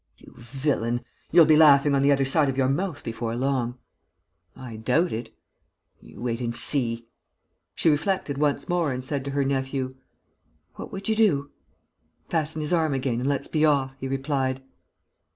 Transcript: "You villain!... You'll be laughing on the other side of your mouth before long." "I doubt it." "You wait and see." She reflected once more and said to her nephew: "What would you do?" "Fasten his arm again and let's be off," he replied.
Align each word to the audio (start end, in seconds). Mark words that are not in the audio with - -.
"You 0.17 0.33
villain!... 0.35 1.05
You'll 1.29 1.45
be 1.45 1.55
laughing 1.55 1.93
on 1.93 2.01
the 2.01 2.11
other 2.11 2.25
side 2.25 2.49
of 2.49 2.57
your 2.57 2.69
mouth 2.69 3.03
before 3.03 3.35
long." 3.35 3.77
"I 4.55 4.77
doubt 4.77 5.11
it." 5.11 5.29
"You 6.01 6.19
wait 6.21 6.41
and 6.41 6.55
see." 6.55 7.07
She 7.75 7.87
reflected 7.87 8.39
once 8.39 8.67
more 8.67 8.91
and 8.91 9.03
said 9.05 9.23
to 9.25 9.29
her 9.29 9.45
nephew: 9.45 9.93
"What 10.73 10.91
would 10.91 11.07
you 11.07 11.15
do?" 11.15 11.51
"Fasten 12.29 12.61
his 12.61 12.73
arm 12.73 12.95
again 12.95 13.19
and 13.19 13.29
let's 13.29 13.47
be 13.47 13.63
off," 13.63 13.95
he 13.99 14.07
replied. 14.07 14.63